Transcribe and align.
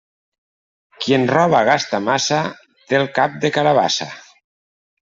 Qui 1.03 1.15
en 1.17 1.27
roba 1.33 1.61
gasta 1.69 2.01
massa 2.07 2.41
té 2.89 3.01
el 3.03 3.09
cap 3.21 3.39
de 3.47 3.55
carabassa. 3.61 4.13